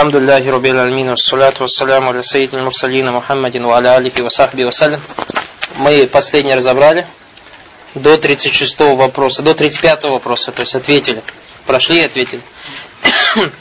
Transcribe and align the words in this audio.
الحمد 0.00 0.16
لله 0.16 0.50
رب 0.50 0.66
العالمين 0.66 1.08
والصلاة 1.08 1.54
والسلام 1.60 2.08
على 2.08 2.22
سيد 2.22 2.54
المرسلين 2.54 3.12
محمد 3.12 3.56
وعلى 3.56 3.88
آله 3.98 4.22
وصحبه 4.24 4.64
وسلم 4.64 5.00
Мы 5.78 6.06
последний 6.06 6.54
разобрали 6.54 7.06
до 7.94 8.16
36 8.16 8.78
вопроса, 8.96 9.42
до 9.42 9.54
35 9.54 10.04
вопроса, 10.04 10.52
то 10.52 10.60
есть 10.60 10.74
ответили. 10.74 11.22
Прошли 11.66 12.00
и 12.00 12.04
ответили. 12.04 12.40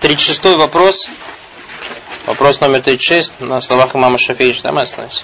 36 0.00 0.44
вопрос, 0.56 1.08
вопрос 2.26 2.60
номер 2.60 2.80
36 2.82 3.40
на 3.40 3.60
словах 3.60 3.96
имама 3.96 4.18
Шафиевича, 4.18 4.62
да, 4.62 4.72
мы 4.72 4.82
остановимся? 4.82 5.22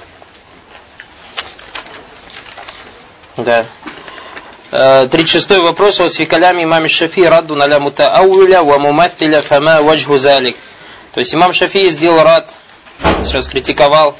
Да. 3.36 3.66
36 4.71 5.49
э, 5.49 5.59
вопрос. 5.61 5.99
о 5.99 6.09
свикалями 6.09 6.63
имам 6.63 6.87
Шафи 6.87 7.21
радду 7.21 7.55
наля 7.55 7.79
мутаауля 7.79 8.61
ва 8.61 8.77
муматиля 8.77 9.41
фама 9.41 9.81
ваджху 9.81 10.17
залик. 10.17 10.55
То 11.11 11.19
есть 11.19 11.33
имам 11.33 11.53
Шафи 11.53 11.89
сделал 11.89 12.21
рад, 12.21 12.51
сейчас 13.25 13.47
критиковал 13.47 14.15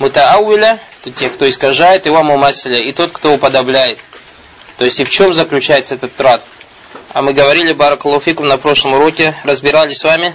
мутаауля, 0.00 0.80
то 1.04 1.12
те, 1.12 1.28
кто 1.28 1.48
искажает, 1.48 2.08
и 2.08 2.10
ва 2.10 2.24
мумасиля, 2.24 2.80
и 2.80 2.92
тот, 2.92 3.12
кто 3.12 3.34
уподобляет. 3.34 4.00
То 4.78 4.84
есть 4.84 4.98
и 4.98 5.04
в 5.04 5.10
чем 5.10 5.32
заключается 5.32 5.94
этот 5.94 6.20
рад? 6.20 6.42
А 7.12 7.22
мы 7.22 7.32
говорили, 7.32 7.72
Баракалуфикум, 7.72 8.48
на 8.48 8.58
прошлом 8.58 8.94
уроке, 8.94 9.36
разбирали 9.44 9.92
с 9.92 10.02
вами 10.02 10.34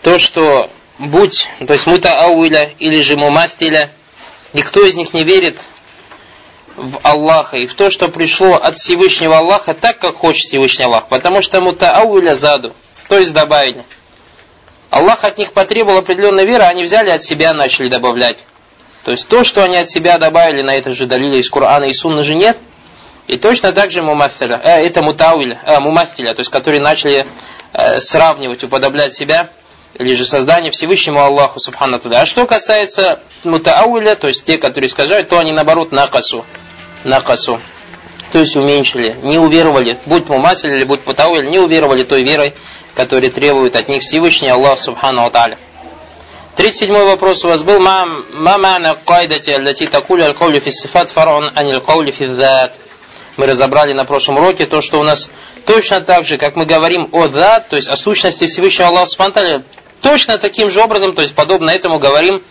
то, 0.00 0.18
что 0.18 0.70
будь, 0.98 1.48
то 1.66 1.74
есть 1.74 1.86
мутаауля 1.86 2.70
или 2.78 3.02
же 3.02 3.18
муматиля, 3.18 3.90
никто 4.54 4.82
из 4.86 4.96
них 4.96 5.12
не 5.12 5.22
верит 5.22 5.56
в 6.76 7.00
Аллаха 7.02 7.56
и 7.56 7.66
в 7.66 7.74
то, 7.74 7.90
что 7.90 8.08
пришло 8.08 8.54
от 8.54 8.78
Всевышнего 8.78 9.38
Аллаха 9.38 9.74
так, 9.74 9.98
как 9.98 10.16
хочет 10.16 10.44
Всевышний 10.44 10.84
Аллах. 10.84 11.08
Потому 11.08 11.42
что 11.42 11.60
мутаауля 11.60 12.34
заду, 12.34 12.72
то 13.08 13.18
есть 13.18 13.32
добавили. 13.32 13.84
Аллах 14.90 15.24
от 15.24 15.38
них 15.38 15.52
потребовал 15.52 15.98
определенной 15.98 16.46
веры, 16.46 16.64
а 16.64 16.68
они 16.68 16.84
взяли 16.84 17.10
от 17.10 17.24
себя, 17.24 17.52
начали 17.52 17.88
добавлять. 17.88 18.38
То 19.04 19.12
есть 19.12 19.28
то, 19.28 19.44
что 19.44 19.62
они 19.62 19.76
от 19.76 19.90
себя 19.90 20.18
добавили, 20.18 20.62
на 20.62 20.74
это 20.74 20.92
же 20.92 21.06
далили 21.06 21.38
из 21.38 21.50
Корана 21.50 21.84
и 21.84 21.94
Сунны 21.94 22.24
же 22.24 22.34
нет. 22.34 22.56
И 23.26 23.36
точно 23.36 23.72
так 23.72 23.90
же 23.90 24.02
мумафиля, 24.02 24.60
э, 24.62 24.86
это 24.86 25.02
мутауиля, 25.02 25.58
э, 25.64 25.80
мумафиля, 25.80 26.32
то 26.34 26.40
есть 26.40 26.50
которые 26.50 26.80
начали 26.80 27.26
э, 27.72 28.00
сравнивать, 28.00 28.62
уподоблять 28.62 29.12
себя, 29.12 29.50
или 29.98 30.14
же 30.14 30.24
создание 30.24 30.70
Всевышнему 30.70 31.20
Аллаху 31.20 31.58
Субхану 31.58 32.00
А 32.04 32.26
что 32.26 32.46
касается 32.46 33.20
мутауиля, 33.44 34.14
то 34.14 34.28
есть 34.28 34.44
те, 34.44 34.58
которые 34.58 34.88
искажают, 34.88 35.28
то 35.28 35.38
они 35.38 35.52
наоборот 35.52 35.90
накасу 35.90 36.44
накасу. 37.06 37.60
То 38.32 38.40
есть 38.40 38.56
уменьшили, 38.56 39.16
не 39.22 39.38
уверовали, 39.38 39.98
будь 40.04 40.28
мумасиль 40.28 40.74
или 40.74 40.84
будь 40.84 41.00
путауиль, 41.00 41.48
не 41.48 41.58
уверовали 41.58 42.02
той 42.02 42.22
верой, 42.22 42.52
которая 42.94 43.30
требует 43.30 43.76
от 43.76 43.88
них 43.88 44.02
Всевышний 44.02 44.48
Аллах 44.48 44.78
Субхану 44.78 45.24
Аталя. 45.24 45.58
37 46.56 46.92
вопрос 46.92 47.44
у 47.44 47.48
вас 47.48 47.62
был. 47.62 47.78
Ма 47.78 48.06
мана 48.32 48.96
кайдати 49.06 49.50
аллати 49.50 49.86
такули 49.86 50.60
сифат 50.70 51.10
фарун 51.10 51.52
анил 51.54 51.80
каули 51.80 52.10
фи. 52.10 52.26
Мы 53.36 53.46
разобрали 53.46 53.92
на 53.92 54.06
прошлом 54.06 54.38
уроке 54.38 54.64
то, 54.64 54.80
что 54.80 54.98
у 54.98 55.02
нас 55.02 55.30
точно 55.66 56.00
так 56.00 56.24
же, 56.24 56.38
как 56.38 56.56
мы 56.56 56.64
говорим 56.64 57.08
о 57.12 57.28
дат, 57.28 57.68
то 57.68 57.76
есть 57.76 57.88
о 57.88 57.96
сущности 57.96 58.46
Всевышнего 58.46 58.88
Аллаха 58.88 59.06
Субхану 59.06 59.62
точно 60.00 60.38
таким 60.38 60.70
же 60.70 60.80
образом, 60.80 61.14
то 61.14 61.20
есть 61.20 61.34
подобно 61.34 61.70
этому 61.70 61.98
говорим 61.98 62.42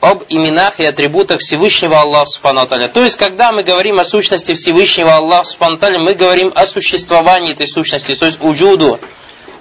об 0.00 0.24
именах 0.28 0.80
и 0.80 0.84
атрибутах 0.84 1.40
Всевышнего 1.40 2.00
Аллаха 2.00 2.26
Субхану 2.26 2.66
То 2.66 3.04
есть, 3.04 3.16
когда 3.16 3.52
мы 3.52 3.62
говорим 3.62 4.00
о 4.00 4.04
сущности 4.04 4.54
Всевышнего 4.54 5.14
Аллаха 5.14 5.44
Субхану 5.44 5.98
мы 6.00 6.14
говорим 6.14 6.52
о 6.54 6.64
существовании 6.66 7.52
этой 7.52 7.66
сущности, 7.66 8.14
то 8.14 8.26
есть 8.26 8.40
уджуду, 8.40 8.98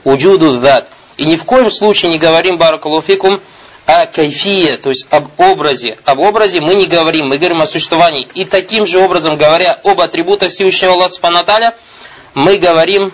уджуду 0.03 0.59
дат. 0.59 0.87
И 1.17 1.25
ни 1.25 1.35
в 1.35 1.43
коем 1.43 1.69
случае 1.69 2.11
не 2.11 2.17
говорим, 2.17 2.57
баракалуфикум, 2.57 3.41
о 3.85 4.05
кайфие, 4.05 4.77
то 4.77 4.89
есть 4.89 5.07
об 5.09 5.27
образе. 5.37 5.97
Об 6.05 6.19
образе 6.19 6.61
мы 6.61 6.75
не 6.75 6.85
говорим, 6.85 7.27
мы 7.27 7.37
говорим 7.37 7.61
о 7.61 7.67
существовании. 7.67 8.27
И 8.35 8.45
таким 8.45 8.85
же 8.85 8.99
образом, 8.99 9.35
говоря 9.37 9.73
об 9.83 9.99
атрибутах 9.99 10.51
Всевышнего 10.51 10.93
Аллаха 10.93 11.09
Субхану 11.09 11.73
мы 12.35 12.57
говорим 12.57 13.11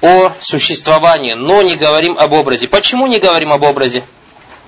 о 0.00 0.32
существовании, 0.40 1.34
но 1.34 1.62
не 1.62 1.76
говорим 1.76 2.16
об 2.18 2.32
образе. 2.32 2.66
Почему 2.66 3.06
не 3.06 3.18
говорим 3.18 3.52
об 3.52 3.62
образе? 3.62 4.02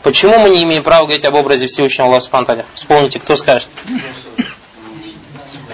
Почему 0.02 0.38
мы 0.38 0.50
не 0.50 0.62
имеем 0.62 0.82
права 0.82 1.04
говорить 1.04 1.24
об 1.24 1.34
образе 1.34 1.66
Всевышнего 1.66 2.08
Аллаха 2.08 2.24
Субтитры? 2.24 2.64
Вспомните, 2.74 3.18
кто 3.18 3.36
скажет? 3.36 3.68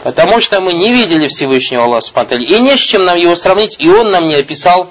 Потому 0.03 0.41
что 0.41 0.61
мы 0.61 0.73
не 0.73 0.93
видели 0.93 1.29
Всевышнего 1.29 1.85
Аллаха 1.85 2.07
Субтитры. 2.07 2.43
И 2.43 2.59
не 2.61 2.77
с 2.77 2.81
чем 2.81 3.05
нам 3.05 3.17
его 3.17 3.35
сравнить, 3.35 3.77
и 3.79 3.89
он 3.89 4.09
нам 4.09 4.27
не 4.29 4.37
описал 4.37 4.91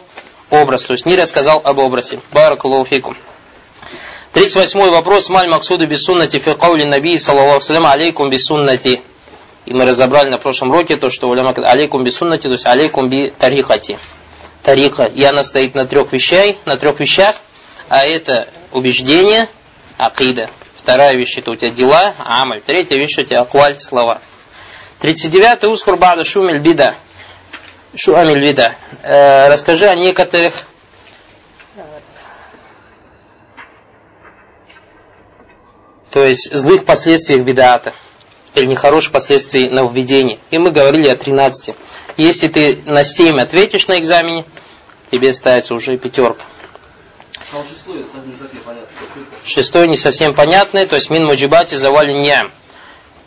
образ, 0.49 0.83
то 0.83 0.93
есть 0.93 1.05
не 1.05 1.15
рассказал 1.15 1.61
об 1.63 1.79
образе. 1.79 2.19
Баракаллаху 2.31 2.85
фикум. 2.85 3.17
38 4.33 4.89
вопрос. 4.89 5.29
Маль 5.29 5.47
Максуду 5.47 5.87
бисуннати 5.87 6.39
фи 6.39 6.53
каули 6.53 6.83
наби 6.85 7.17
саллаллаху 7.17 7.61
салям 7.61 7.85
алейкум 7.85 8.29
бисуннати. 8.29 9.01
И 9.65 9.73
мы 9.73 9.85
разобрали 9.85 10.29
на 10.29 10.37
прошлом 10.37 10.71
уроке 10.71 10.97
то, 10.97 11.09
что 11.09 11.29
уляма 11.29 11.51
алейкум 11.51 12.03
бисуннати, 12.03 12.43
то 12.43 12.53
есть 12.53 12.65
алейкум 12.65 13.09
би 13.09 13.29
тарихати. 13.29 13.99
Тарика. 14.63 15.03
И 15.03 15.23
она 15.23 15.43
стоит 15.43 15.75
на 15.75 15.85
трех 15.85 16.11
вещах, 16.13 16.55
на 16.65 16.77
трех 16.77 16.99
вещах, 16.99 17.35
а 17.89 18.05
это 18.05 18.47
убеждение, 18.73 19.47
акида. 19.97 20.49
Вторая 20.75 21.15
вещь 21.15 21.37
это 21.37 21.51
у 21.51 21.55
тебя 21.55 21.69
дела, 21.71 22.13
амаль. 22.25 22.61
Третья 22.61 22.97
вещь 22.97 23.17
у 23.17 23.23
тебя 23.23 23.41
акваль, 23.41 23.79
слова. 23.79 24.19
39-й 25.01 25.71
ускур 25.71 25.97
бада 25.97 26.23
шумель 26.25 26.59
бида. 26.59 26.95
Шуамиль 27.95 28.41
бида. 28.41 28.75
Э, 29.03 29.49
расскажи 29.49 29.85
о 29.85 29.95
некоторых 29.95 30.53
то 36.13 36.23
есть 36.23 36.55
злых 36.55 36.85
последствиях 36.85 37.41
бедата 37.41 37.93
или 38.53 38.65
нехороших 38.65 39.11
последствий 39.11 39.69
на 39.69 39.83
введение. 39.87 40.37
И 40.51 40.59
мы 40.59 40.69
говорили 40.69 41.07
о 41.07 41.15
13. 41.15 41.75
Если 42.17 42.47
ты 42.49 42.79
на 42.85 43.03
7 43.03 43.39
ответишь 43.39 43.87
на 43.87 43.99
экзамене, 43.99 44.45
тебе 45.09 45.33
ставится 45.33 45.73
уже 45.73 45.97
пятерка. 45.97 46.43
Шестой 49.45 49.87
не 49.87 49.97
совсем 49.97 50.33
понятный, 50.33 50.85
то 50.85 50.95
есть 50.95 51.09
мин 51.09 51.25
муджибати 51.25 51.75
завали 51.75 52.13
ням. 52.13 52.51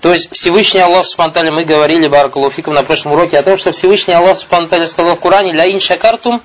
То 0.00 0.12
есть 0.12 0.28
Всевышний 0.32 0.80
Аллах 0.80 1.04
Субтитры 1.04 1.50
мы 1.50 1.64
говорили, 1.64 2.06
Баракалуфикум, 2.06 2.74
на 2.74 2.82
прошлом 2.82 3.12
уроке 3.12 3.38
о 3.38 3.42
том, 3.42 3.58
что 3.58 3.72
Всевышний 3.72 4.14
Аллах 4.14 4.36
Субтитры 4.36 4.86
сказал 4.86 5.16
в 5.16 5.20
Коране, 5.20 5.52
ля 5.52 5.66
ин 5.70 5.80
шакартум, 5.80 6.42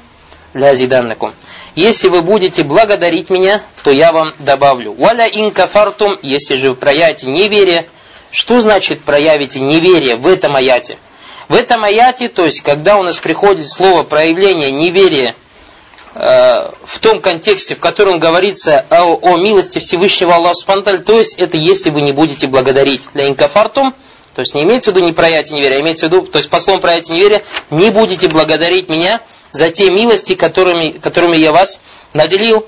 ля 0.54 0.74
зиданнакум. 0.74 1.34
Если 1.76 2.10
вы 2.10 2.22
будете 2.22 2.64
благодарить 2.64 3.30
меня, 3.30 3.64
то 3.84 3.92
я 3.92 4.12
вам 4.12 4.34
добавлю. 4.40 4.94
Валя 4.94 5.28
ин 5.28 5.52
кафартум, 5.52 6.18
если 6.22 6.58
же 6.58 6.70
вы 6.70 6.76
проявите 6.76 7.28
неверие, 7.28 7.88
что 8.30 8.60
значит 8.62 9.02
проявите 9.04 9.60
неверие 9.62 10.16
в 10.18 10.28
этом 10.28 10.56
аяте? 10.56 10.98
В 11.48 11.56
этом 11.56 11.84
аяте, 11.84 12.30
то 12.30 12.46
есть, 12.46 12.62
когда 12.62 12.98
у 12.98 13.04
нас 13.04 13.20
приходит 13.20 13.70
слово 13.70 14.04
проявление 14.04 14.72
неверия 14.72 15.36
в 16.14 17.00
том 17.00 17.22
контексте, 17.22 17.74
в 17.76 17.80
котором 17.80 18.20
говорится 18.20 18.86
о, 18.90 19.16
о 19.22 19.38
милости 19.38 19.80
Всевышнего 19.80 20.36
Аллаха 20.36 20.56
Субтитры, 20.56 20.98
то 21.00 21.18
есть 21.18 21.36
это 21.38 21.56
если 21.56 21.90
вы 21.90 22.02
не 22.02 22.12
будете 22.12 22.48
благодарить 22.48 23.08
для 23.14 23.28
инкафартум, 23.30 23.94
то 24.34 24.42
есть 24.42 24.54
не 24.54 24.64
имеется 24.64 24.92
в 24.92 24.96
виду 24.96 25.06
не 25.06 25.14
проявите 25.14 25.56
неверие, 25.56 25.78
а 25.78 25.82
имеется 25.82 26.08
в 26.08 26.10
виду, 26.10 26.24
то 26.24 26.38
есть 26.38 26.50
по 26.50 26.60
словам 26.60 26.82
проявите 26.82 27.14
неверие, 27.14 27.44
не 27.70 27.90
будете 27.92 28.28
благодарить 28.28 28.90
меня 28.90 29.22
за 29.52 29.70
те 29.70 29.90
милости, 29.90 30.36
которыми, 30.36 30.92
которыми 30.92 31.38
я 31.38 31.52
вас 31.52 31.80
наделил. 32.14 32.66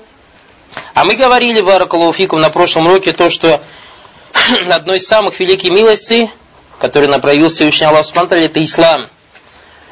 А 0.94 1.04
мы 1.04 1.14
говорили, 1.14 1.60
Баракалуфикум, 1.60 2.40
на 2.40 2.50
прошлом 2.50 2.86
уроке, 2.86 3.12
то, 3.12 3.30
что 3.30 3.60
одной 4.70 4.98
из 4.98 5.06
самых 5.06 5.38
великих 5.40 5.70
милостей, 5.70 6.30
которую 6.80 7.18
проявил 7.20 7.48
Всевышний 7.48 7.86
Аллах 7.86 8.04
Субтитры, 8.04 8.40
это 8.40 8.62
ислам. 8.62 9.06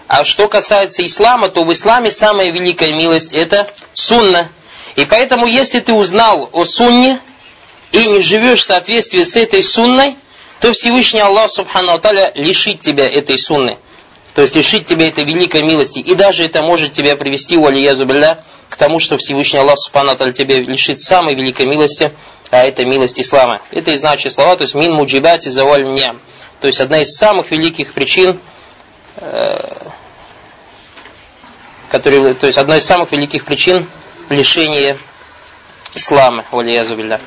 А 0.09 0.25
что 0.25 0.49
касается 0.49 1.05
ислама, 1.05 1.49
то 1.49 1.65
в 1.65 1.73
исламе 1.73 2.11
самая 2.11 2.51
великая 2.51 2.93
милость 2.93 3.33
это 3.33 3.71
сунна. 3.95 4.49
И 4.97 5.05
поэтому, 5.05 5.47
если 5.47 5.81
ты 5.81 5.93
узнал 5.93 6.49
о 6.53 6.65
сунне 6.65 7.19
и 7.93 8.07
не 8.07 8.21
живешь 8.21 8.61
в 8.61 8.67
соответствии 8.67 9.23
с 9.23 9.37
этой 9.37 9.63
сунной, 9.63 10.17
то 10.61 10.73
Всевышний 10.73 11.21
Аллах 11.21 11.51
Субхану 11.51 11.93
Аталя 11.93 12.31
лишит 12.35 12.81
тебя 12.81 13.09
этой 13.09 13.39
сунны. 13.39 13.79
То 14.35 14.43
есть 14.43 14.55
лишит 14.55 14.87
тебя 14.87 15.09
этой 15.09 15.25
великой 15.25 15.63
милости. 15.63 15.99
И 15.99 16.15
даже 16.15 16.45
это 16.45 16.63
может 16.63 16.93
тебя 16.93 17.17
привести, 17.17 17.57
у 17.57 17.67
алиязу 17.67 18.07
к 18.69 18.77
тому, 18.77 19.01
что 19.01 19.19
Всевышний 19.19 19.59
Аллах 19.59 19.79
Субхану 19.79 20.13
Аталя 20.13 20.33
тебя 20.33 20.61
лишит 20.61 21.01
самой 21.01 21.35
великой 21.35 21.67
милости, 21.67 22.13
а 22.51 22.65
это 22.65 22.85
милость 22.85 23.21
ислама. 23.21 23.61
Это 23.71 23.91
и 23.91 23.97
значит 23.97 24.33
слова, 24.33 24.57
то 24.57 24.63
есть 24.63 24.75
мин 24.75 24.93
муджибати 24.93 25.49
заваль 25.49 25.85
ням. 25.85 26.21
То 26.61 26.69
есть 26.69 26.81
одна 26.81 27.01
из 27.03 27.17
самых 27.17 27.51
великих 27.51 27.93
причин 27.93 28.39
который, 31.91 32.35
то 32.35 32.47
есть 32.47 32.59
одной 32.59 32.79
из 32.79 32.85
самых 32.85 33.13
великих 33.13 33.45
причин 33.45 33.89
лишения 34.29 34.97
ислама, 35.95 36.45
валиязубилля. 36.51 37.21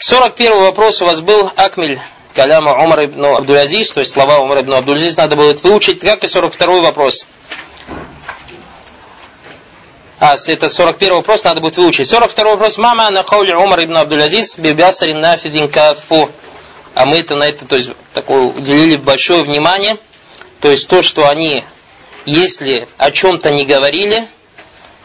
41 0.00 0.62
вопрос 0.62 1.02
у 1.02 1.06
вас 1.06 1.20
был 1.20 1.50
Акмиль 1.56 2.00
Каляма 2.34 2.74
Умар 2.82 3.06
ибн 3.06 3.24
Абдулязиз, 3.24 3.90
то 3.90 4.00
есть 4.00 4.12
слова 4.12 4.38
Умар 4.38 4.60
ибн 4.60 4.74
Абдулязиз 4.74 5.16
надо 5.16 5.36
было 5.36 5.52
выучить, 5.54 6.00
как 6.00 6.24
и 6.24 6.28
42 6.28 6.80
вопрос. 6.80 7.26
А, 10.22 10.36
это 10.46 10.68
41 10.68 11.14
вопрос, 11.14 11.44
надо 11.44 11.62
будет 11.62 11.78
выучить. 11.78 12.06
42 12.06 12.50
вопрос. 12.50 12.76
Мама 12.76 13.08
на 13.08 13.22
каули 13.22 13.52
Умар 13.52 13.82
ибн 13.84 13.96
Абдул-Азиз 13.96 14.58
бибясарин 14.58 15.18
нафидин 15.18 15.70
кафу. 15.70 16.30
А 16.94 17.06
мы 17.06 17.20
это 17.20 17.36
на 17.36 17.44
это, 17.44 17.64
то 17.64 17.76
есть, 17.76 17.92
такое, 18.12 18.42
уделили 18.42 18.96
большое 18.96 19.42
внимание. 19.42 19.96
То 20.60 20.70
есть, 20.70 20.88
то, 20.88 21.02
что 21.02 21.28
они, 21.28 21.64
если 22.26 22.86
о 22.98 23.10
чем-то 23.10 23.50
не 23.50 23.64
говорили, 23.64 24.26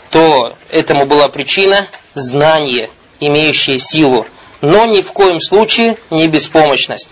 то 0.09 0.55
этому 0.69 1.05
была 1.05 1.27
причина 1.29 1.87
знание, 2.13 2.89
имеющее 3.19 3.79
силу. 3.79 4.25
Но 4.61 4.85
ни 4.85 5.01
в 5.01 5.11
коем 5.11 5.39
случае 5.39 5.97
не 6.09 6.27
беспомощность. 6.27 7.09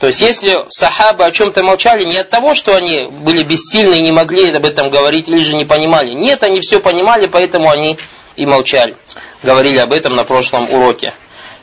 То 0.00 0.06
есть, 0.06 0.20
если 0.20 0.64
сахабы 0.68 1.24
о 1.24 1.30
чем-то 1.32 1.62
молчали, 1.62 2.04
не 2.04 2.18
от 2.18 2.30
того, 2.30 2.54
что 2.54 2.76
они 2.76 3.08
были 3.10 3.42
бессильны 3.42 3.96
и 3.96 4.02
не 4.02 4.12
могли 4.12 4.50
об 4.52 4.64
этом 4.64 4.90
говорить, 4.90 5.28
или 5.28 5.42
же 5.42 5.56
не 5.56 5.64
понимали. 5.64 6.12
Нет, 6.12 6.42
они 6.44 6.60
все 6.60 6.78
понимали, 6.78 7.26
поэтому 7.26 7.68
они 7.70 7.98
и 8.36 8.46
молчали. 8.46 8.96
Говорили 9.42 9.78
об 9.78 9.92
этом 9.92 10.14
на 10.14 10.24
прошлом 10.24 10.72
уроке. 10.72 11.12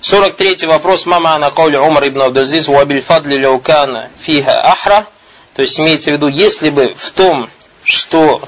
43 0.01 0.67
вопрос. 0.67 1.05
Мама 1.05 1.37
на 1.37 1.49
каули 1.49 1.77
Умар 1.77 2.07
ибн 2.07 2.23
Абдузиз 2.23 2.67
вабиль 2.67 3.01
фадли 3.01 3.37
ляукана 3.37 4.09
фиха 4.19 4.61
ахра. 4.61 5.05
То 5.55 5.61
есть, 5.61 5.79
имеется 5.79 6.11
в 6.11 6.13
виду, 6.13 6.27
если 6.27 6.69
бы 6.69 6.93
в 6.95 7.11
том, 7.11 7.49
что 7.83 8.41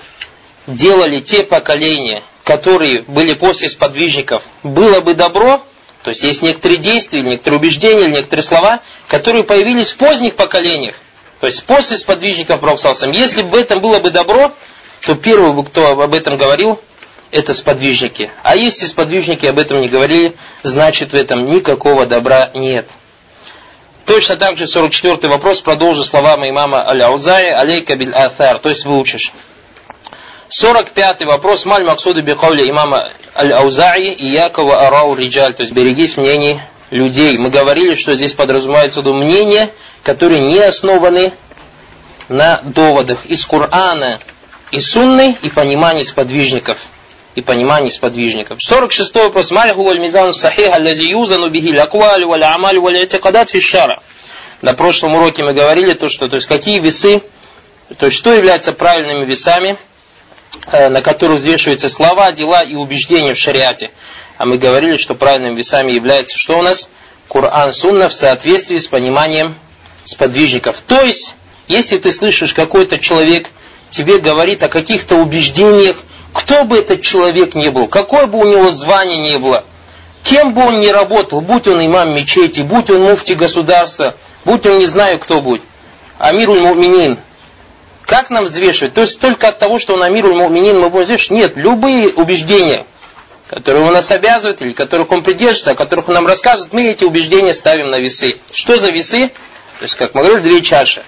делали 0.67 1.19
те 1.19 1.43
поколения, 1.43 2.21
которые 2.43 3.03
были 3.03 3.33
после 3.33 3.69
сподвижников, 3.69 4.43
было 4.63 4.99
бы 4.99 5.13
добро, 5.13 5.63
то 6.03 6.09
есть 6.09 6.23
есть 6.23 6.41
некоторые 6.41 6.77
действия, 6.77 7.21
некоторые 7.21 7.59
убеждения, 7.59 8.07
некоторые 8.07 8.43
слова, 8.43 8.81
которые 9.07 9.43
появились 9.43 9.91
в 9.91 9.97
поздних 9.97 10.35
поколениях. 10.35 10.95
То 11.39 11.47
есть 11.47 11.63
после 11.65 11.97
сподвижников 11.97 12.59
Пророксалсам. 12.59 13.11
Если 13.11 13.41
бы 13.41 13.49
в 13.49 13.55
этом 13.55 13.79
было 13.79 13.99
бы 13.99 14.09
добро, 14.09 14.51
то 15.01 15.15
первый, 15.15 15.63
кто 15.65 16.01
об 16.01 16.13
этом 16.13 16.37
говорил, 16.37 16.79
это 17.31 17.53
сподвижники. 17.53 18.31
А 18.43 18.55
если 18.55 18.85
сподвижники 18.85 19.45
об 19.45 19.59
этом 19.59 19.81
не 19.81 19.87
говорили, 19.87 20.35
значит 20.63 21.11
в 21.11 21.15
этом 21.15 21.45
никакого 21.45 22.05
добра 22.05 22.49
нет. 22.53 22.87
Точно 24.07 24.37
так 24.37 24.57
же 24.57 24.67
44 24.67 25.27
вопрос, 25.27 25.59
продолжу 25.59 26.01
словами 26.01 26.49
имама 26.49 26.87
Аля-Аузаи, 26.87 27.51
алейка 27.51 27.97
биль 27.97 28.13
афар, 28.13 28.57
то 28.57 28.69
есть 28.69 28.85
выучишь. 28.85 29.33
45 30.47 31.25
вопрос. 31.25 31.65
Маль 31.65 31.83
Максуду 31.83 32.21
Бекаули 32.23 32.69
имама 32.69 33.09
Аль-Аузаи 33.35 34.13
и 34.13 34.27
Якова 34.27 34.87
Арау 34.87 35.13
Риджаль. 35.13 35.53
То 35.53 35.63
есть 35.63 35.73
берегись 35.73 36.15
мнений 36.15 36.61
людей. 36.89 37.37
Мы 37.37 37.49
говорили, 37.49 37.95
что 37.95 38.15
здесь 38.15 38.31
подразумевается 38.31 39.01
мнения, 39.01 39.69
которые 40.03 40.39
не 40.39 40.59
основаны 40.59 41.33
на 42.29 42.61
доводах 42.63 43.25
из 43.25 43.45
Корана 43.45 44.21
и 44.71 44.79
Сунны 44.79 45.35
и 45.41 45.49
понимании 45.49 46.03
сподвижников. 46.03 46.77
И 47.37 47.41
понимании 47.41 47.89
сподвижников. 47.89 48.57
46 48.61 49.13
вопрос. 49.15 49.51
Маль 49.51 49.71
Гуаль 49.73 49.99
Мизан 49.99 50.33
Сахих 50.33 50.73
Аллази 50.73 51.03
Юзану 51.03 51.49
Бихи 51.49 51.71
Лакваль 51.77 52.25
Валь 52.25 52.43
Амаль 52.43 52.79
Валь 52.79 53.03
Атикадат 53.03 53.51
Фишара. 53.51 54.01
На 54.61 54.73
прошлом 54.73 55.13
уроке 55.13 55.43
мы 55.43 55.53
говорили 55.53 55.93
то, 55.93 56.09
что, 56.09 56.27
то 56.27 56.37
есть 56.37 56.47
какие 56.47 56.79
весы, 56.79 57.21
то 57.99 58.07
есть 58.07 58.17
что 58.17 58.33
является 58.33 58.71
правильными 58.73 59.25
весами, 59.25 59.77
Э, 60.69 60.89
на 60.89 61.01
которых 61.01 61.37
взвешиваются 61.37 61.89
слова, 61.89 62.31
дела 62.31 62.61
и 62.61 62.75
убеждения 62.75 63.33
в 63.33 63.37
шариате. 63.37 63.91
А 64.37 64.45
мы 64.45 64.57
говорили, 64.57 64.97
что 64.97 65.15
правильными 65.15 65.55
весами 65.55 65.91
является 65.91 66.37
что 66.37 66.59
у 66.59 66.61
нас? 66.61 66.89
Коран, 67.29 67.73
Сунна 67.73 68.09
в 68.09 68.13
соответствии 68.13 68.77
с 68.77 68.87
пониманием 68.87 69.57
сподвижников. 70.03 70.81
То 70.81 71.01
есть, 71.01 71.35
если 71.67 71.97
ты 71.97 72.11
слышишь, 72.11 72.53
какой-то 72.53 72.99
человек 72.99 73.47
тебе 73.89 74.19
говорит 74.19 74.63
о 74.63 74.67
каких-то 74.67 75.15
убеждениях, 75.15 75.97
кто 76.47 76.63
бы 76.63 76.77
этот 76.77 77.01
человек 77.01 77.55
ни 77.55 77.67
был, 77.67 77.89
какое 77.89 78.25
бы 78.25 78.39
у 78.39 78.45
него 78.45 78.71
звание 78.71 79.17
ни 79.17 79.35
было, 79.35 79.65
кем 80.23 80.53
бы 80.53 80.65
он 80.65 80.79
ни 80.79 80.87
работал, 80.87 81.41
будь 81.41 81.67
он 81.67 81.85
имам 81.85 82.15
мечети, 82.15 82.61
будь 82.61 82.89
он 82.89 83.01
муфти 83.01 83.33
государства, 83.33 84.15
будь 84.45 84.65
он 84.65 84.79
не 84.79 84.85
знаю 84.85 85.19
кто 85.19 85.41
будет, 85.41 85.61
Амируль 86.17 86.61
Муминин, 86.61 87.19
как 88.05 88.29
нам 88.29 88.45
взвешивать? 88.45 88.93
То 88.93 89.01
есть 89.01 89.19
только 89.19 89.49
от 89.49 89.59
того, 89.59 89.77
что 89.77 89.95
он 89.95 90.03
амируль 90.03 90.33
муминин 90.33 90.79
мы 90.79 90.89
будем 90.89 91.03
взвешивать? 91.03 91.31
Нет, 91.31 91.57
любые 91.57 92.07
убеждения, 92.07 92.85
которые 93.49 93.83
он 93.83 93.91
нас 93.91 94.09
обязывает, 94.09 94.61
или 94.61 94.71
которых 94.71 95.11
он 95.11 95.23
придерживается, 95.23 95.71
о 95.71 95.75
которых 95.75 96.07
он 96.07 96.15
нам 96.15 96.25
рассказывает, 96.25 96.71
мы 96.71 96.87
эти 96.87 97.03
убеждения 97.03 97.53
ставим 97.53 97.87
на 97.87 97.99
весы. 97.99 98.37
Что 98.53 98.77
за 98.77 98.91
весы? 98.91 99.27
То 99.79 99.83
есть, 99.83 99.95
как 99.95 100.15
мы 100.15 100.23
говорили, 100.23 100.47
две 100.47 100.61
чаши. 100.61 101.03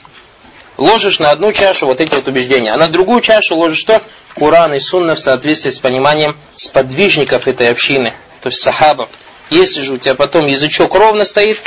Ложишь 0.75 1.19
на 1.19 1.31
одну 1.31 1.53
чашу 1.53 1.85
вот 1.85 2.01
эти 2.01 2.13
вот 2.15 2.27
убеждения, 2.27 2.73
а 2.73 2.77
на 2.77 2.89
другую 2.89 3.21
чашу 3.21 3.55
ложишь 3.55 3.79
что? 3.79 4.01
Куран 4.39 4.73
и 4.73 4.79
Сунна 4.79 5.15
в 5.15 5.19
соответствии 5.19 5.69
с 5.69 5.79
пониманием 5.79 6.35
сподвижников 6.55 7.47
этой 7.47 7.69
общины, 7.69 8.13
то 8.39 8.47
есть 8.47 8.61
сахабов. 8.61 9.09
Если 9.49 9.81
же 9.81 9.93
у 9.93 9.97
тебя 9.97 10.15
потом 10.15 10.45
язычок 10.45 10.95
ровно 10.95 11.25
стоит, 11.25 11.59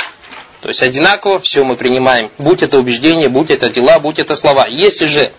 то 0.59 0.69
есть 0.69 0.81
одинаково 0.81 1.39
все 1.39 1.63
мы 1.63 1.75
принимаем. 1.75 2.31
Будь 2.39 2.63
это 2.63 2.79
убеждение, 2.79 3.29
будь 3.29 3.51
это 3.51 3.69
дела, 3.69 3.99
будь 3.99 4.17
это 4.17 4.35
слова. 4.35 4.65
Если 4.65 5.05
же 5.05 5.31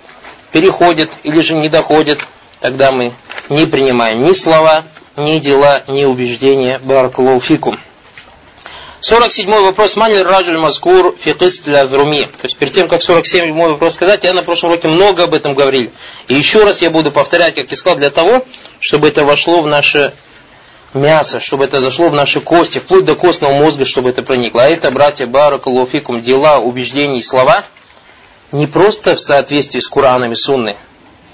переходит 0.53 1.11
или 1.25 1.41
же 1.41 1.55
не 1.55 1.69
доходит, 1.69 2.21
тогда 2.61 2.93
мы 2.93 3.13
не 3.49 3.67
принимаем 3.67 4.23
ни 4.23 4.33
слова, 4.33 4.85
ни 5.17 5.39
дела, 5.41 5.83
ни 5.89 6.05
убеждения. 6.05 6.79
Баракулуфикум. 6.79 7.81
47 9.05 9.51
вопрос. 9.51 9.97
Мани 9.97 10.17
раджуль 10.17 10.57
маскур 10.57 11.15
фикист 11.21 11.65
для 11.65 11.85
вруми. 11.85 12.25
То 12.25 12.45
есть 12.45 12.57
перед 12.57 12.73
тем, 12.73 12.89
как 12.89 13.03
47 13.03 13.53
вопрос 13.53 13.97
сказать, 13.97 14.25
я 14.25 14.33
на 14.33 14.43
прошлом 14.43 14.71
уроке 14.71 14.89
много 14.89 15.25
об 15.25 15.35
этом 15.35 15.55
говорил. 15.55 15.91
И 16.29 16.35
еще 16.35 16.65
раз 16.65 16.81
я 16.81 16.89
буду 16.89 17.13
повторять, 17.13 17.55
как 17.55 17.71
я 17.71 17.77
сказал, 17.77 17.99
для 17.99 18.09
того, 18.09 18.47
чтобы 18.81 19.09
это 19.09 19.27
вошло 19.27 19.61
в 19.61 19.67
наше 19.67 20.15
мясо, 20.95 21.39
чтобы 21.39 21.65
это 21.65 21.83
зашло 21.83 22.09
в 22.09 22.15
наши 22.15 22.41
кости, 22.41 22.79
вплоть 22.79 23.05
до 23.05 23.15
костного 23.15 23.53
мозга, 23.53 23.85
чтобы 23.85 24.09
это 24.09 24.23
проникло. 24.23 24.63
А 24.63 24.69
это, 24.69 24.91
братья, 24.91 25.27
баракалуфикум, 25.27 26.23
дела, 26.23 26.61
убеждения 26.61 27.19
и 27.19 27.23
слова, 27.23 27.63
не 28.53 28.67
просто 28.67 29.17
в 29.17 29.21
соответствии 29.21 29.81
с 29.81 29.89
Кураном 29.89 30.33
и 30.33 30.35
Сунной, 30.35 30.79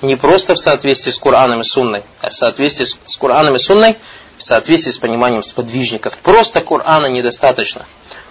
не 0.02 0.16
просто 0.16 0.54
в 0.54 0.58
соответствии 0.58 1.10
с 1.10 1.18
Кураном 1.18 1.60
и 1.60 1.64
Сунной, 1.64 2.04
а 2.20 2.30
в 2.30 2.34
соответствии 2.34 2.84
с 2.84 3.16
Кураном 3.16 3.56
и 3.56 3.58
Сунной, 3.58 3.96
в 4.38 4.42
соответствии 4.42 4.90
с 4.90 4.98
пониманием 4.98 5.42
сподвижников. 5.42 6.16
Просто 6.18 6.62
Курана 6.62 7.06
недостаточно. 7.06 7.84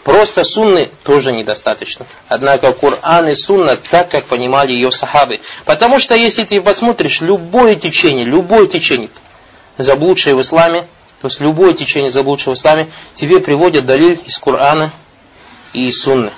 Просто 0.04 0.44
сунны 0.44 0.90
тоже 1.04 1.32
недостаточно. 1.32 2.08
Однако 2.28 2.72
Куран 2.74 3.30
и 3.30 3.36
сунна 3.36 3.76
так, 3.76 4.10
как 4.10 4.26
понимали 4.26 4.72
ее 4.72 4.92
сахабы. 4.92 5.40
Потому 5.66 6.00
что 6.00 6.16
если 6.16 6.46
ты 6.46 6.62
посмотришь 6.62 7.22
любое 7.22 7.76
течение, 7.76 8.26
любое 8.26 8.66
течение, 8.66 9.12
заблудшее 9.78 10.36
в 10.36 10.42
исламе, 10.42 10.88
то 11.22 11.28
есть 11.28 11.40
любое 11.42 11.74
течение 11.74 12.10
заблудшего 12.10 12.56
в 12.56 12.58
исламе 12.58 12.90
тебе 13.14 13.40
приводит 13.40 13.86
далиль 13.86 14.20
из 14.26 14.40
Корана 14.40 14.92
и 15.74 15.86
из 15.86 16.02
Сунны. 16.02 16.32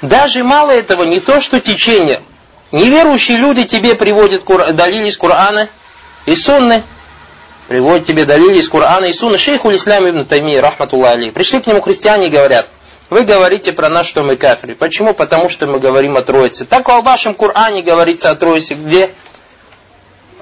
Даже 0.00 0.42
мало 0.42 0.72
этого, 0.72 1.04
не 1.04 1.20
то 1.20 1.38
что 1.38 1.60
течение. 1.60 2.22
Неверующие 2.72 3.36
люди 3.36 3.64
тебе 3.64 3.94
приводят 3.94 4.44
далиль 4.74 5.06
из 5.06 5.18
Корана 5.18 5.68
и 6.24 6.34
Сунны. 6.34 6.82
Приводят 7.68 8.06
тебе 8.06 8.24
далили 8.24 8.58
из 8.58 8.68
Корана 8.70 9.04
и 9.04 9.12
Сунны. 9.12 9.36
Шейху 9.36 9.70
Ислам 9.70 10.08
ибн 10.08 10.24
Тайми, 10.24 10.58
рахматуллах 10.58 11.12
али. 11.12 11.30
Пришли 11.30 11.60
к 11.60 11.66
нему 11.66 11.82
христиане 11.82 12.28
и 12.28 12.30
говорят, 12.30 12.66
вы 13.10 13.24
говорите 13.24 13.72
про 13.72 13.90
нас, 13.90 14.06
что 14.06 14.22
мы 14.22 14.36
кафиры. 14.36 14.74
Почему? 14.74 15.12
Потому 15.12 15.50
что 15.50 15.66
мы 15.66 15.80
говорим 15.80 16.16
о 16.16 16.22
Троице. 16.22 16.64
Так 16.64 16.88
в 16.88 17.02
вашем 17.02 17.34
Коране 17.34 17.82
говорится 17.82 18.30
о 18.30 18.34
Троице. 18.36 18.72
Где? 18.74 19.14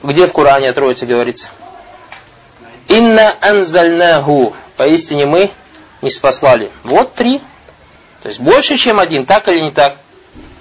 Где 0.05 0.29
в 0.29 0.33
Коране 0.33 0.71
о 0.71 0.73
Троице 0.73 1.07
говорится? 1.07 1.51
Инна 2.87 3.35
анзальнаху. 3.41 4.55
Поистине 4.77 5.27
мы 5.27 5.51
не 6.01 6.11
спаслали. 6.11 6.71
Вот 6.85 7.15
три. 7.15 7.41
То 8.23 8.29
есть 8.29 8.39
больше, 8.39 8.77
чем 8.77 9.01
один, 9.01 9.27
так 9.27 9.49
или 9.49 9.61
не 9.61 9.73
так. 9.73 9.97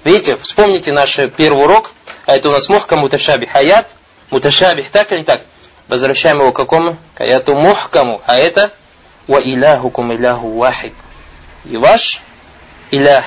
Видите, 0.04 0.36
вспомните 0.36 0.92
наш 0.92 1.16
первый 1.36 1.64
урок, 1.64 1.92
а 2.26 2.36
это 2.36 2.48
у 2.48 2.52
нас 2.52 2.68
мухкам 2.68 3.00
муташабих 3.00 3.54
аят, 3.54 3.90
муташабих, 4.30 4.90
так 4.90 5.12
или 5.12 5.20
не 5.20 5.24
так. 5.24 5.42
Возвращаем 5.88 6.38
его 6.38 6.52
к 6.52 6.56
какому? 6.56 6.96
К 7.14 7.22
аяту 7.22 7.54
мухкаму, 7.54 8.22
а 8.26 8.38
это 8.38 8.72
ва 9.26 9.40
иляхукум 9.40 10.14
иляху 10.14 10.56
вахид. 10.56 10.94
И 11.64 11.76
ваш 11.76 12.22
илях, 12.90 13.24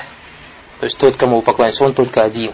то 0.80 0.84
есть 0.84 0.98
тот, 0.98 1.16
кому 1.16 1.36
вы 1.36 1.42
поклоняетесь, 1.42 1.80
он 1.80 1.94
только 1.94 2.22
один. 2.22 2.52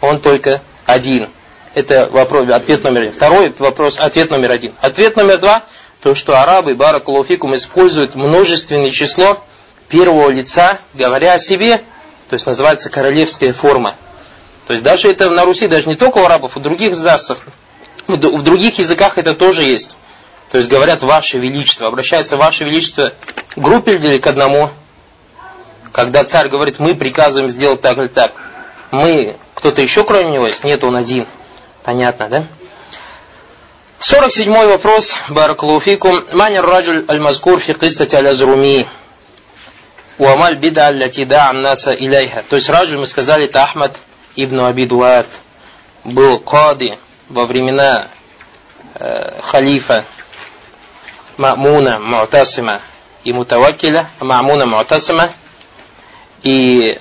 Он 0.00 0.20
только 0.20 0.62
один. 0.86 1.30
Это 1.74 2.08
вопрос, 2.10 2.48
ответ 2.50 2.82
номер 2.82 3.02
один. 3.02 3.12
Второй 3.12 3.54
вопрос, 3.58 3.98
ответ 3.98 4.30
номер 4.30 4.50
один. 4.50 4.74
Ответ 4.80 5.16
номер 5.16 5.38
два– 5.38 5.62
то, 6.02 6.16
что 6.16 6.40
арабы, 6.42 6.74
баракулуфикум, 6.74 7.54
используют 7.54 8.16
множественное 8.16 8.90
число 8.90 9.42
первого 9.88 10.30
лица, 10.30 10.78
говоря 10.94 11.34
о 11.34 11.38
себе, 11.38 11.80
то 12.28 12.34
есть 12.34 12.46
называется 12.46 12.90
королевская 12.90 13.52
форма. 13.52 13.94
То 14.66 14.72
есть 14.72 14.84
даже 14.84 15.10
это 15.10 15.30
на 15.30 15.44
Руси, 15.44 15.66
даже 15.68 15.88
не 15.88 15.96
только 15.96 16.18
у 16.18 16.24
арабов, 16.24 16.56
в 16.56 16.60
других 16.60 16.90
государствах, 16.90 17.38
в 18.06 18.42
других 18.42 18.78
языках 18.78 19.18
это 19.18 19.34
тоже 19.34 19.64
есть. 19.64 19.96
То 20.50 20.58
есть 20.58 20.70
говорят 20.70 21.02
«Ваше 21.02 21.38
Величество», 21.38 21.88
обращается 21.88 22.36
«Ваше 22.36 22.64
Величество» 22.64 23.12
к 23.54 23.58
группе 23.58 23.96
или 23.96 24.18
к 24.18 24.26
одному. 24.26 24.70
Когда 25.92 26.24
царь 26.24 26.48
говорит 26.48 26.78
«Мы 26.78 26.94
приказываем 26.94 27.48
сделать 27.48 27.80
так 27.80 27.98
или 27.98 28.08
так», 28.08 28.32
мы, 28.92 29.36
кто-то 29.54 29.80
еще 29.80 30.04
кроме 30.04 30.32
него 30.32 30.46
есть? 30.46 30.64
Нет, 30.64 30.84
он 30.84 30.96
один. 30.96 31.26
Понятно, 31.82 32.28
да? 32.28 32.46
47 33.98 34.52
вопрос, 34.66 35.14
Баракулуфикум. 35.28 36.24
Манер 36.32 36.66
раджуль 36.66 37.04
аль-мазкур 37.08 37.58
фи 37.58 37.74
аль-азруми. 37.80 38.86
Уамаль 40.22 40.54
бида 40.54 40.86
аллати 40.86 41.24
да'ам 41.24 41.58
наса 41.58 41.92
иляйха. 41.92 42.44
То 42.48 42.54
есть 42.54 42.68
раджуль, 42.70 42.98
мы 42.98 43.06
сказали, 43.06 43.46
это 43.46 43.64
Ахмад 43.64 43.96
ибн 44.36 44.60
Абидуат. 44.60 45.26
Был 46.04 46.38
кади 46.38 46.96
во 47.28 47.44
времена 47.44 48.06
э, 48.94 49.40
халифа 49.40 50.04
Ма'муна 51.38 51.98
Му'тасима 51.98 52.80
и 53.24 53.32
Мутавакиля, 53.32 54.10
Ма'муна 54.20 54.64
Му'тасима. 54.64 55.28
И 56.44 57.00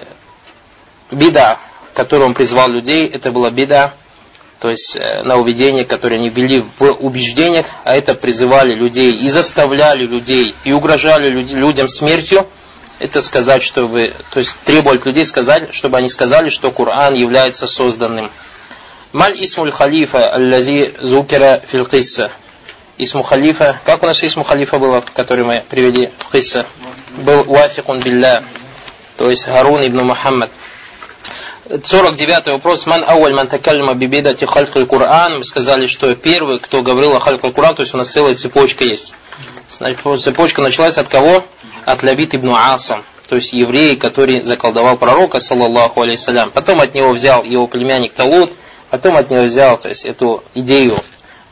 бида, 1.11 1.59
которую 1.93 2.29
он 2.29 2.33
призвал 2.33 2.69
людей, 2.69 3.07
это 3.07 3.31
была 3.31 3.51
бида, 3.51 3.93
то 4.59 4.71
есть 4.71 4.95
э, 4.95 5.21
на 5.21 5.37
уведение, 5.37 5.85
которое 5.85 6.15
они 6.15 6.29
ввели 6.29 6.65
в 6.79 6.91
убеждениях, 6.93 7.67
а 7.83 7.95
это 7.95 8.15
призывали 8.15 8.73
людей 8.73 9.13
и 9.13 9.29
заставляли 9.29 10.07
людей, 10.07 10.55
и 10.63 10.71
угрожали 10.71 11.29
людям 11.29 11.87
смертью, 11.87 12.47
это 13.01 13.19
сказать, 13.21 13.63
что 13.63 13.87
вы, 13.87 14.13
то 14.31 14.39
есть 14.39 14.55
требовали 14.63 14.99
от 14.99 15.05
людей 15.07 15.25
сказать, 15.25 15.73
чтобы 15.73 15.97
они 15.97 16.07
сказали, 16.07 16.49
что 16.49 16.69
Коран 16.71 17.15
является 17.15 17.65
созданным. 17.65 18.29
Маль 19.11 19.43
исмуль 19.43 19.71
халифа 19.71 20.29
аллази 20.29 20.93
зукера 21.01 21.61
фил 21.67 21.87
Исму 22.97 23.23
халифа, 23.23 23.79
как 23.83 24.03
у 24.03 24.05
нас 24.05 24.23
исму 24.23 24.43
халифа 24.43 24.77
было, 24.77 25.03
который 25.15 25.43
мы 25.43 25.65
привели 25.67 26.11
в 26.19 26.31
кисса? 26.31 26.67
Был 27.17 27.43
уафикун 27.47 27.99
билля, 27.99 28.43
то 29.17 29.31
есть 29.31 29.45
Харун 29.45 29.81
ибн 29.85 30.03
Мухаммад. 30.03 30.51
49 31.83 32.47
вопрос. 32.47 32.85
Ман 32.85 33.03
ауаль 33.07 33.33
ман 33.33 33.47
такаллима 33.47 33.95
бибидати 33.95 34.45
халькаль 34.45 34.85
Кур'ан. 34.85 35.37
Мы 35.37 35.43
сказали, 35.43 35.87
что 35.87 36.13
первый, 36.13 36.59
кто 36.59 36.83
говорил 36.83 37.15
о 37.15 37.19
халькаль 37.19 37.51
Кур'ан, 37.51 37.73
то 37.73 37.81
есть 37.81 37.95
у 37.95 37.97
нас 37.97 38.09
целая 38.09 38.35
цепочка 38.35 38.83
есть. 38.83 39.15
Цепочка 40.19 40.61
началась 40.61 40.99
от 40.99 41.07
кого? 41.07 41.43
От 41.85 42.03
Лабит 42.03 42.35
ибн 42.35 42.49
Асам. 42.49 43.03
То 43.27 43.37
есть 43.37 43.53
еврей, 43.53 43.95
который 43.95 44.41
заколдовал 44.41 44.97
пророка, 44.97 45.39
саллаллаху 45.39 46.01
алейсалям. 46.01 46.51
Потом 46.51 46.81
от 46.81 46.93
него 46.93 47.11
взял 47.11 47.43
его 47.43 47.67
племянник 47.67 48.13
Талут. 48.13 48.51
Потом 48.89 49.15
от 49.15 49.29
него 49.29 49.43
взял 49.43 49.77
то 49.77 49.87
есть, 49.87 50.03
эту 50.03 50.43
идею 50.53 51.01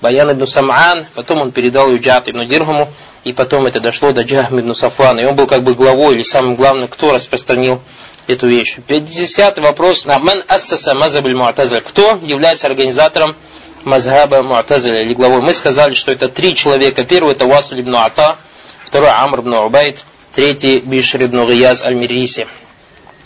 Баян 0.02 0.32
ибн 0.32 0.44
Сам'ан. 0.44 1.06
Потом 1.16 1.40
он 1.40 1.52
передал 1.52 1.90
ее 1.90 2.00
Джат 2.00 2.28
ибн 2.28 2.46
Дирхаму. 2.46 2.90
И 3.24 3.34
потом 3.34 3.66
это 3.66 3.80
дошло 3.80 4.12
до 4.12 4.24
Джахм 4.24 4.60
ибн 4.60 4.74
Сафана. 4.74 5.20
И 5.20 5.26
он 5.26 5.36
был 5.36 5.48
как 5.48 5.64
бы 5.64 5.74
главой 5.74 6.16
или 6.16 6.24
самым 6.24 6.56
главным, 6.56 6.88
кто 6.88 7.14
распространил 7.14 7.82
эту 8.28 8.48
вещь. 8.48 8.78
50 8.88 9.60
вопрос. 9.60 10.06
на 10.06 10.20
Ман 10.20 10.44
ассаса 10.48 10.94
мазабиль 10.94 11.36
муатазиль. 11.36 11.82
Кто 11.82 12.20
является 12.22 12.68
организатором 12.68 13.36
мазхаба 13.84 14.44
муатазиля 14.44 15.02
или 15.02 15.14
главой? 15.14 15.42
Мы 15.42 15.54
сказали, 15.54 15.94
что 15.94 16.12
это 16.12 16.30
три 16.30 16.56
человека. 16.56 17.04
Первый 17.04 17.34
это 17.34 17.46
Васуль 17.46 17.82
ибн 17.82 17.96
Ата, 17.96 18.38
второй 18.86 19.10
Амр 19.10 19.42
ибн 19.42 19.54
Убайд, 19.56 20.04
третий 20.40 20.80
Бишр 20.80 21.26
ибн 21.26 21.46
Гияз 21.46 21.84
аль-Мириси. 21.84 22.48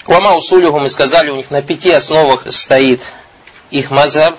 Уама 0.07 0.35
усулюху 0.35 0.79
мы 0.79 0.89
сказали, 0.89 1.29
у 1.29 1.35
них 1.35 1.51
на 1.51 1.61
пяти 1.61 1.91
основах 1.91 2.51
стоит 2.51 3.01
их 3.69 3.91
мазхаб. 3.91 4.35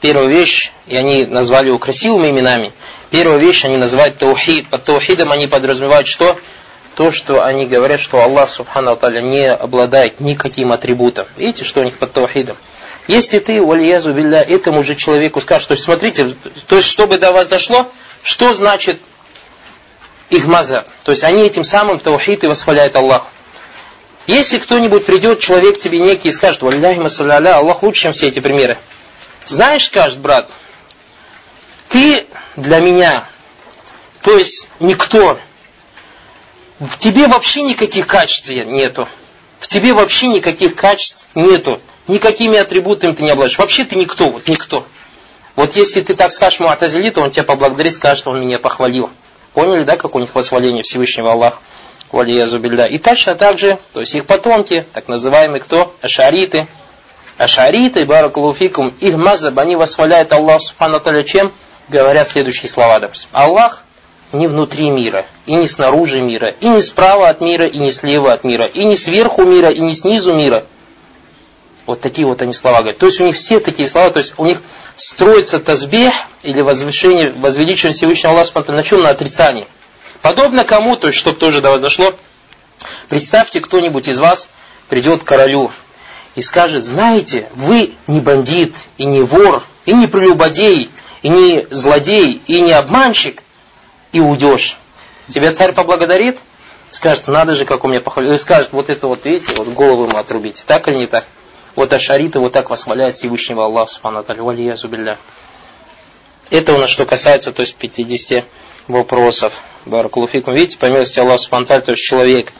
Первая 0.00 0.26
вещь, 0.28 0.72
и 0.86 0.96
они 0.96 1.26
назвали 1.26 1.66
его 1.66 1.76
красивыми 1.76 2.30
именами. 2.30 2.72
Первая 3.10 3.36
вещь 3.36 3.66
они 3.66 3.76
называют 3.76 4.16
таухид. 4.16 4.68
Под 4.68 4.84
таухидом 4.84 5.32
они 5.32 5.48
подразумевают 5.48 6.06
что? 6.06 6.38
то, 6.94 7.10
что 7.10 7.44
они 7.44 7.66
говорят, 7.66 8.00
что 8.00 8.22
Аллах 8.22 8.48
Субхану 8.48 8.92
Аталя 8.92 9.20
не 9.20 9.52
обладает 9.52 10.20
никаким 10.20 10.72
атрибутом. 10.72 11.26
Видите, 11.36 11.64
что 11.64 11.80
у 11.80 11.84
них 11.84 11.98
под 11.98 12.12
таухидом? 12.12 12.56
Если 13.06 13.38
ты, 13.38 13.60
валиязу 13.60 14.14
билля, 14.14 14.40
этому 14.40 14.82
же 14.82 14.94
человеку 14.94 15.42
скажешь, 15.42 15.66
то 15.66 15.72
есть 15.72 15.84
смотрите, 15.84 16.34
то 16.68 16.76
есть 16.76 16.88
чтобы 16.88 17.18
до 17.18 17.32
вас 17.32 17.48
дошло, 17.48 17.86
что 18.22 18.54
значит 18.54 18.98
их 20.34 20.46
маза. 20.46 20.84
То 21.02 21.12
есть 21.12 21.24
они 21.24 21.42
этим 21.42 21.64
самым 21.64 21.98
таухид 21.98 22.44
и 22.44 22.46
восхваляют 22.46 22.96
Аллах. 22.96 23.26
Если 24.26 24.58
кто-нибудь 24.58 25.04
придет, 25.04 25.40
человек 25.40 25.78
тебе 25.78 25.98
некий 25.98 26.28
и 26.28 26.32
скажет, 26.32 26.62
валляхи 26.62 26.98
масалляля, 26.98 27.56
Аллах 27.56 27.82
лучше, 27.82 28.02
чем 28.02 28.12
все 28.12 28.28
эти 28.28 28.40
примеры. 28.40 28.78
Знаешь, 29.46 29.86
скажет 29.86 30.18
брат, 30.18 30.50
ты 31.88 32.26
для 32.56 32.80
меня, 32.80 33.24
то 34.22 34.36
есть 34.36 34.68
никто, 34.80 35.38
в 36.80 36.98
тебе 36.98 37.26
вообще 37.26 37.62
никаких 37.62 38.06
качеств 38.06 38.48
нету. 38.48 39.08
В 39.60 39.66
тебе 39.66 39.92
вообще 39.92 40.28
никаких 40.28 40.74
качеств 40.74 41.26
нету. 41.34 41.80
Никакими 42.06 42.58
атрибутами 42.58 43.12
ты 43.12 43.22
не 43.22 43.30
обладаешь. 43.30 43.58
Вообще 43.58 43.84
ты 43.84 43.96
никто, 43.96 44.28
вот 44.28 44.48
никто. 44.48 44.86
Вот 45.56 45.76
если 45.76 46.02
ты 46.02 46.14
так 46.14 46.32
скажешь 46.32 46.60
Муатазили, 46.60 47.10
то 47.10 47.20
он 47.20 47.30
тебя 47.30 47.44
поблагодарит, 47.44 47.94
скажет, 47.94 48.18
что 48.18 48.30
он 48.30 48.40
меня 48.40 48.58
похвалил. 48.58 49.10
Поняли, 49.54 49.84
да, 49.84 49.96
как 49.96 50.14
у 50.14 50.18
них 50.18 50.34
восхваление 50.34 50.82
Всевышнего 50.82 51.32
Аллаха? 51.32 51.58
Валия 52.10 52.46
Зубильда. 52.46 52.86
И 52.86 52.98
точно 52.98 53.34
так 53.34 53.58
же, 53.58 53.78
то 53.92 54.00
есть 54.00 54.14
их 54.14 54.26
потомки, 54.26 54.86
так 54.92 55.08
называемые 55.08 55.60
кто? 55.60 55.94
Ашариты. 56.00 56.66
Ашариты, 57.38 58.04
Баракулуфикум, 58.04 58.94
их 59.00 59.16
мазаб, 59.16 59.58
они 59.58 59.74
восхваляют 59.74 60.32
Аллах 60.32 60.60
Субхану 60.60 61.00
чем? 61.24 61.52
Говорят 61.88 62.28
следующие 62.28 62.68
слова, 62.68 63.00
допустим. 63.00 63.28
Аллах 63.32 63.82
не 64.32 64.46
внутри 64.46 64.90
мира, 64.90 65.26
и 65.46 65.54
не 65.54 65.66
снаружи 65.66 66.20
мира, 66.20 66.48
и 66.60 66.68
не 66.68 66.80
справа 66.80 67.28
от 67.28 67.40
мира, 67.40 67.66
и 67.66 67.78
не 67.78 67.90
слева 67.90 68.32
от 68.32 68.44
мира, 68.44 68.66
и 68.66 68.84
не 68.84 68.96
сверху 68.96 69.42
мира, 69.42 69.70
и 69.70 69.80
не 69.80 69.94
снизу 69.94 70.34
мира. 70.34 70.64
Вот 71.86 72.00
такие 72.00 72.26
вот 72.26 72.40
они 72.40 72.52
слова 72.52 72.78
говорят. 72.78 72.98
То 72.98 73.06
есть 73.06 73.20
у 73.20 73.24
них 73.24 73.36
все 73.36 73.60
такие 73.60 73.88
слова, 73.88 74.10
то 74.10 74.18
есть 74.18 74.34
у 74.38 74.46
них 74.46 74.60
строится 74.96 75.58
тазбех 75.58 76.14
или 76.42 76.60
возвышение, 76.60 77.30
возвеличивание 77.32 77.94
Всевышнего 77.94 78.32
Аллаха 78.32 78.72
на 78.72 78.82
чем? 78.82 79.02
На 79.02 79.10
отрицании. 79.10 79.68
Подобно 80.22 80.64
кому, 80.64 80.96
то 80.96 81.08
есть 81.08 81.18
чтобы 81.18 81.38
тоже 81.38 81.60
до 81.60 81.70
вас 81.70 81.80
дошло, 81.80 82.14
представьте, 83.08 83.60
кто-нибудь 83.60 84.08
из 84.08 84.18
вас 84.18 84.48
придет 84.88 85.22
к 85.22 85.26
королю 85.26 85.70
и 86.34 86.40
скажет, 86.40 86.84
знаете, 86.84 87.48
вы 87.54 87.92
не 88.06 88.20
бандит, 88.20 88.74
и 88.96 89.04
не 89.04 89.20
вор, 89.20 89.62
и 89.84 89.92
не 89.92 90.06
прелюбодей, 90.06 90.90
и 91.22 91.28
не 91.28 91.66
злодей, 91.70 92.40
и 92.46 92.60
не 92.60 92.72
обманщик, 92.72 93.42
и 94.12 94.20
уйдешь. 94.20 94.78
Тебя 95.28 95.52
царь 95.52 95.72
поблагодарит, 95.72 96.38
скажет, 96.90 97.26
надо 97.28 97.54
же, 97.54 97.64
как 97.64 97.84
у 97.84 97.88
меня 97.88 98.00
похвалил. 98.00 98.32
Или 98.32 98.38
скажет, 98.38 98.70
вот 98.72 98.90
это 98.90 99.06
вот, 99.06 99.24
видите, 99.24 99.54
вот 99.56 99.68
голову 99.68 100.04
ему 100.04 100.16
отрубите. 100.16 100.64
Так 100.66 100.88
или 100.88 100.96
не 100.96 101.06
так? 101.06 101.24
Вот 101.76 101.92
Ашариты 101.92 102.38
вот 102.38 102.52
так 102.52 102.70
восхваляет 102.70 103.14
Всевышнего 103.14 103.64
Аллаха, 103.64 103.90
Субхану 103.90 104.20
Аталия, 104.20 105.18
Это 106.50 106.74
у 106.74 106.78
нас 106.78 106.90
что 106.90 107.04
касается, 107.06 107.52
то 107.52 107.62
есть 107.62 107.74
50 107.76 108.44
вопросов. 108.88 109.62
Баракулуфикум. 109.84 110.54
Видите, 110.54 110.78
по 110.78 110.86
милости 110.86 111.18
Аллаха, 111.18 111.38
Субхану 111.38 111.66
то 111.66 111.90
есть 111.90 112.02
человек, 112.02 112.52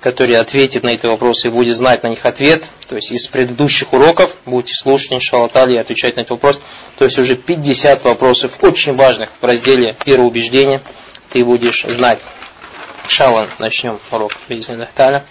который 0.00 0.36
ответит 0.36 0.82
на 0.82 0.90
эти 0.90 1.06
вопросы 1.06 1.48
и 1.48 1.50
будет 1.50 1.76
знать 1.76 2.02
на 2.02 2.08
них 2.08 2.24
ответ, 2.26 2.64
то 2.88 2.96
есть 2.96 3.12
из 3.12 3.28
предыдущих 3.28 3.92
уроков, 3.92 4.36
будете 4.46 4.74
слушать, 4.74 5.12
иншаллах, 5.12 5.52
и 5.68 5.76
отвечать 5.76 6.16
на 6.16 6.22
эти 6.22 6.30
вопросы, 6.30 6.60
то 6.98 7.04
есть 7.04 7.18
уже 7.18 7.36
50 7.36 8.04
вопросов 8.04 8.58
очень 8.62 8.96
важных 8.96 9.30
в 9.40 9.44
разделе 9.44 9.94
первого 10.04 10.26
убеждения 10.26 10.82
ты 11.30 11.44
будешь 11.44 11.84
знать. 11.84 12.18
Шалан, 13.08 13.48
начнем 13.58 13.98
урок. 14.10 14.32
Таля. 14.94 15.24